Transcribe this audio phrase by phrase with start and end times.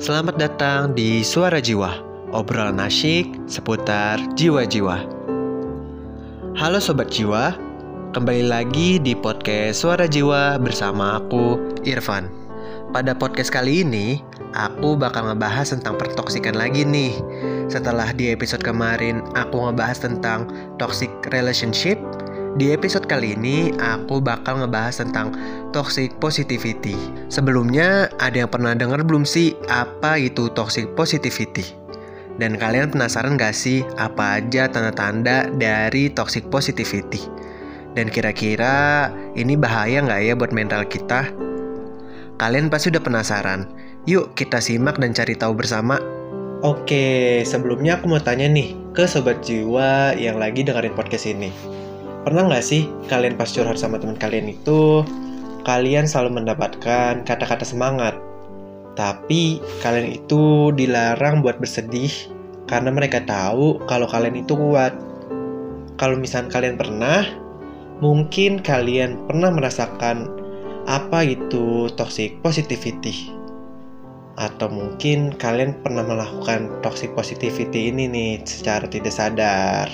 [0.00, 2.00] Selamat datang di Suara Jiwa,
[2.32, 5.04] obrolan asyik seputar jiwa-jiwa.
[6.56, 7.52] Halo Sobat Jiwa,
[8.16, 12.32] kembali lagi di podcast Suara Jiwa bersama aku, Irfan.
[12.96, 14.24] Pada podcast kali ini,
[14.56, 17.12] aku bakal ngebahas tentang pertoksikan lagi nih.
[17.68, 20.48] Setelah di episode kemarin aku ngebahas tentang
[20.80, 22.00] toxic relationship,
[22.58, 25.30] di episode kali ini aku bakal ngebahas tentang
[25.70, 26.98] toxic positivity.
[27.30, 31.62] Sebelumnya ada yang pernah dengar belum sih apa itu toxic positivity?
[32.42, 37.22] Dan kalian penasaran gak sih apa aja tanda-tanda dari toxic positivity?
[37.94, 41.30] Dan kira-kira ini bahaya nggak ya buat mental kita?
[42.42, 43.70] Kalian pasti udah penasaran.
[44.10, 45.98] Yuk kita simak dan cari tahu bersama.
[46.66, 51.54] Oke, sebelumnya aku mau tanya nih ke sobat jiwa yang lagi dengerin podcast ini.
[52.28, 55.00] Pernah nggak sih kalian pas curhat sama teman kalian itu,
[55.64, 58.20] kalian selalu mendapatkan kata-kata semangat,
[59.00, 62.12] tapi kalian itu dilarang buat bersedih
[62.68, 64.92] karena mereka tahu kalau kalian itu kuat.
[65.96, 67.24] Kalau misalnya kalian pernah,
[68.04, 70.28] mungkin kalian pernah merasakan
[70.84, 73.32] apa itu toxic positivity
[74.36, 79.88] atau mungkin kalian pernah melakukan toxic positivity ini nih secara tidak sadar.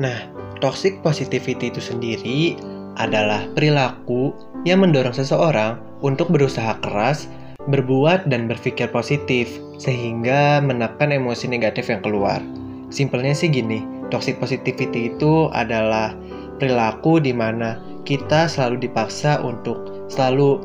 [0.00, 2.56] Nah, toxic positivity itu sendiri
[2.96, 4.32] adalah perilaku
[4.64, 7.28] yang mendorong seseorang untuk berusaha keras,
[7.68, 12.40] berbuat dan berpikir positif sehingga menekan emosi negatif yang keluar.
[12.88, 16.16] Simpelnya sih gini, toxic positivity itu adalah
[16.56, 17.76] perilaku di mana
[18.08, 20.62] kita selalu dipaksa untuk selalu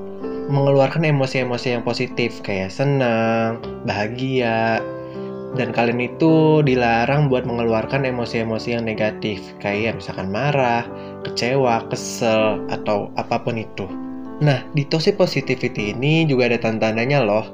[0.51, 4.83] mengeluarkan emosi-emosi yang positif kayak senang, bahagia,
[5.55, 10.87] dan kalian itu dilarang buat mengeluarkan emosi-emosi yang negatif kayak misalkan marah,
[11.27, 13.85] kecewa, kesel, atau apa pun itu.
[14.41, 17.45] Nah, di toxic positivity ini juga ada tanda-tandanya loh.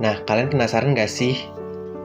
[0.00, 1.36] Nah, kalian penasaran gak sih?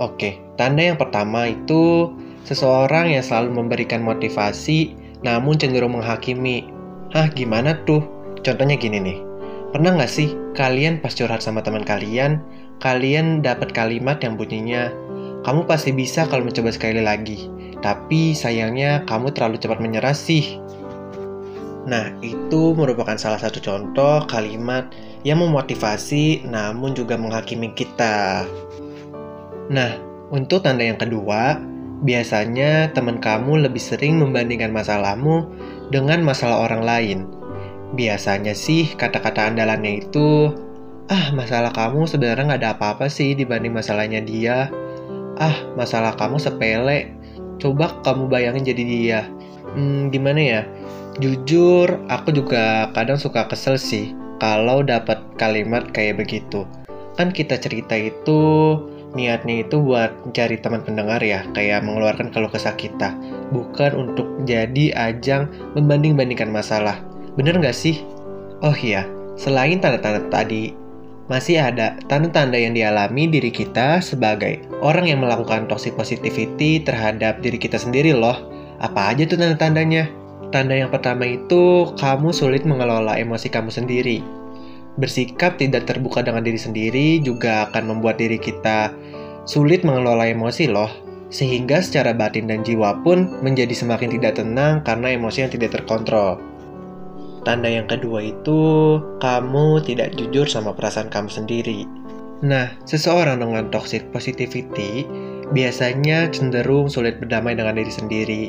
[0.02, 2.12] Oke, tanda yang pertama itu
[2.44, 6.68] seseorang yang selalu memberikan motivasi namun cenderung menghakimi.
[7.16, 8.04] Hah, gimana tuh?
[8.44, 9.18] Contohnya gini nih
[9.76, 12.40] Pernah nggak sih kalian pas curhat sama teman kalian,
[12.80, 14.88] kalian dapat kalimat yang bunyinya,
[15.46, 17.48] kamu pasti bisa kalau mencoba sekali lagi,
[17.86, 20.58] tapi sayangnya kamu terlalu cepat menyerah sih.
[21.86, 24.90] Nah, itu merupakan salah satu contoh kalimat
[25.22, 28.50] yang memotivasi namun juga menghakimi kita.
[29.70, 29.92] Nah,
[30.34, 31.62] untuk tanda yang kedua,
[32.02, 35.46] biasanya teman kamu lebih sering membandingkan masalahmu
[35.94, 37.20] dengan masalah orang lain
[37.96, 40.52] Biasanya sih kata-kata andalannya itu,
[41.08, 44.68] ah masalah kamu sebenarnya nggak ada apa-apa sih dibanding masalahnya dia.
[45.36, 47.12] Ah masalah kamu sepele,
[47.60, 49.22] coba kamu bayangin jadi dia.
[49.76, 50.62] Hmm, gimana ya?
[51.20, 56.68] Jujur, aku juga kadang suka kesel sih kalau dapat kalimat kayak begitu.
[57.16, 58.40] Kan kita cerita itu
[59.16, 63.16] niatnya itu buat mencari teman pendengar ya, kayak mengeluarkan keluh kesah kita,
[63.56, 65.48] bukan untuk jadi ajang
[65.80, 67.00] membanding-bandingkan masalah.
[67.40, 68.04] Bener nggak sih?
[68.60, 69.08] Oh iya,
[69.40, 70.76] selain tanda-tanda tadi,
[71.26, 77.58] masih ada tanda-tanda yang dialami diri kita sebagai orang yang melakukan toxic positivity terhadap diri
[77.58, 78.46] kita sendiri loh.
[78.78, 80.06] Apa aja tuh tanda-tandanya?
[80.54, 84.22] Tanda yang pertama itu kamu sulit mengelola emosi kamu sendiri.
[85.02, 88.94] Bersikap tidak terbuka dengan diri sendiri juga akan membuat diri kita
[89.50, 90.88] sulit mengelola emosi loh.
[91.34, 96.38] Sehingga secara batin dan jiwa pun menjadi semakin tidak tenang karena emosi yang tidak terkontrol.
[97.46, 98.60] Tanda yang kedua itu
[99.22, 101.86] kamu tidak jujur sama perasaan kamu sendiri.
[102.42, 105.06] Nah, seseorang dengan toxic positivity
[105.54, 108.44] biasanya cenderung sulit berdamai dengan diri sendiri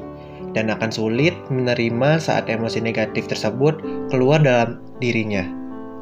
[0.56, 3.77] dan akan sulit menerima saat emosi negatif tersebut
[4.09, 5.45] keluar dalam dirinya.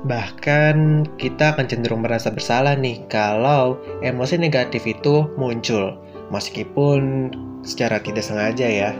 [0.06, 3.74] Bahkan kita akan cenderung merasa bersalah nih kalau
[4.06, 5.98] emosi negatif itu muncul,
[6.30, 7.32] meskipun
[7.66, 8.90] secara tidak sengaja ya.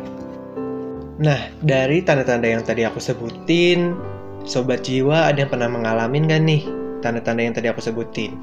[1.14, 3.94] Nah, dari tanda-tanda yang tadi aku sebutin,
[4.42, 6.62] sobat jiwa ada yang pernah mengalami nggak nih
[7.06, 8.34] tanda-tanda yang tadi aku sebutin?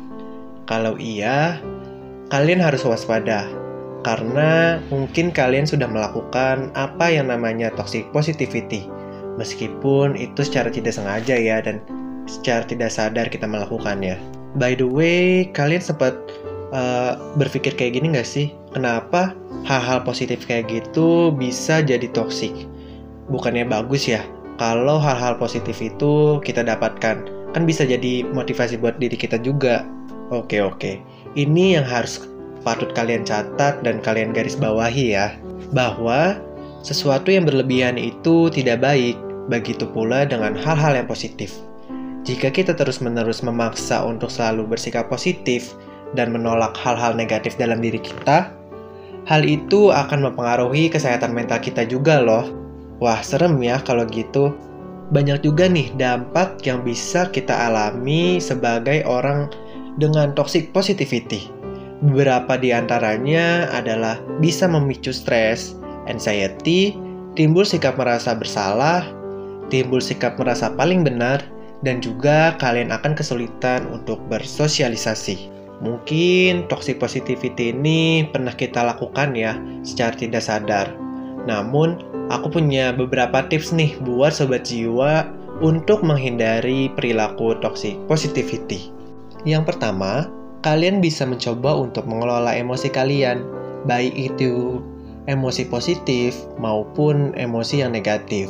[0.71, 1.59] Kalau iya,
[2.31, 3.51] kalian harus waspada
[4.07, 8.87] karena mungkin kalian sudah melakukan apa yang namanya toxic positivity.
[9.35, 11.83] Meskipun itu secara tidak sengaja ya dan
[12.23, 14.15] secara tidak sadar kita melakukannya.
[14.55, 16.15] By the way, kalian sempat
[16.73, 18.51] uh, berpikir kayak gini nggak sih?
[18.71, 19.35] Kenapa
[19.67, 22.53] hal-hal positif kayak gitu bisa jadi toksik.
[23.29, 24.25] Bukannya bagus ya,
[24.57, 27.23] kalau hal-hal positif itu kita dapatkan,
[27.53, 29.85] kan bisa jadi motivasi buat diri kita juga.
[30.31, 30.99] Oke oke,
[31.35, 32.23] ini yang harus
[32.63, 35.35] patut kalian catat dan kalian garis bawahi ya,
[35.75, 36.39] bahwa
[36.81, 39.15] sesuatu yang berlebihan itu tidak baik
[39.47, 41.53] begitu pula dengan hal-hal yang positif.
[42.21, 45.73] Jika kita terus-menerus memaksa untuk selalu bersikap positif
[46.17, 48.51] dan menolak hal-hal negatif dalam diri kita,
[49.25, 52.47] hal itu akan mempengaruhi kesehatan mental kita juga loh.
[53.01, 54.53] Wah, serem ya kalau gitu.
[55.11, 59.51] Banyak juga nih dampak yang bisa kita alami sebagai orang
[59.99, 61.51] dengan toxic positivity.
[62.01, 65.75] Beberapa di antaranya adalah bisa memicu stres,
[66.07, 66.95] anxiety,
[67.35, 69.05] timbul sikap merasa bersalah,
[69.69, 71.43] timbul sikap merasa paling benar,
[71.85, 75.60] dan juga kalian akan kesulitan untuk bersosialisasi.
[75.81, 80.93] Mungkin toxic positivity ini pernah kita lakukan ya secara tidak sadar.
[81.49, 81.97] Namun,
[82.29, 85.25] aku punya beberapa tips nih buat sobat jiwa
[85.65, 88.93] untuk menghindari perilaku toxic positivity.
[89.41, 90.29] Yang pertama,
[90.61, 93.41] kalian bisa mencoba untuk mengelola emosi kalian,
[93.89, 94.85] baik itu
[95.25, 98.49] emosi positif maupun emosi yang negatif.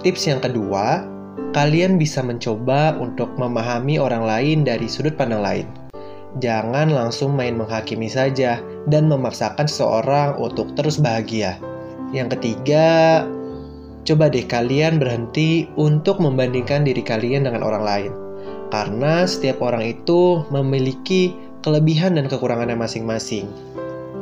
[0.00, 1.04] Tips yang kedua,
[1.52, 5.89] kalian bisa mencoba untuk memahami orang lain dari sudut pandang lain.
[6.38, 11.58] Jangan langsung main menghakimi saja dan memaksakan seseorang untuk terus bahagia.
[12.14, 13.26] Yang ketiga,
[14.06, 18.12] coba deh kalian berhenti untuk membandingkan diri kalian dengan orang lain.
[18.70, 21.34] Karena setiap orang itu memiliki
[21.66, 23.50] kelebihan dan kekurangannya masing-masing.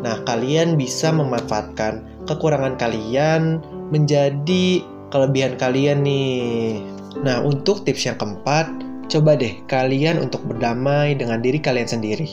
[0.00, 3.60] Nah, kalian bisa memanfaatkan kekurangan kalian
[3.92, 4.80] menjadi
[5.12, 6.80] kelebihan kalian nih.
[7.20, 8.68] Nah, untuk tips yang keempat,
[9.08, 12.28] coba deh kalian untuk berdamai dengan diri kalian sendiri.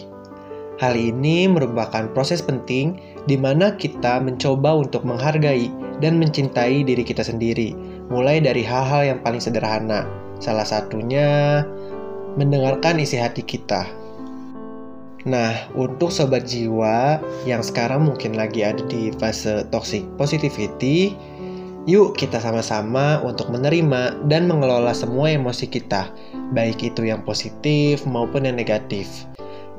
[0.75, 2.99] Hal ini merupakan proses penting
[3.31, 5.71] di mana kita mencoba untuk menghargai
[6.03, 7.71] dan mencintai diri kita sendiri,
[8.11, 10.03] mulai dari hal-hal yang paling sederhana.
[10.43, 11.63] Salah satunya
[12.35, 13.87] mendengarkan isi hati kita.
[15.25, 17.17] Nah, untuk sobat jiwa
[17.49, 21.17] yang sekarang mungkin lagi ada di fase toxic positivity,
[21.85, 26.09] Yuk kita sama-sama untuk menerima dan mengelola semua emosi kita,
[26.57, 29.05] baik itu yang positif maupun yang negatif.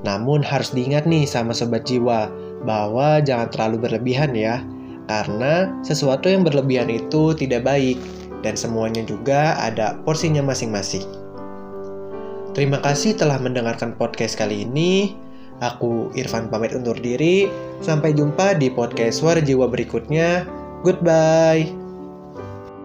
[0.06, 2.31] Namun harus diingat nih sama sobat jiwa,
[2.62, 4.62] bahwa jangan terlalu berlebihan ya,
[5.11, 7.99] karena sesuatu yang berlebihan itu tidak baik,
[8.47, 11.02] dan semuanya juga ada porsinya masing-masing.
[12.55, 15.19] Terima kasih telah mendengarkan podcast kali ini.
[15.59, 17.50] Aku Irfan pamit undur diri.
[17.85, 20.49] Sampai jumpa di podcast Suara Jiwa berikutnya.
[20.81, 21.86] Goodbye.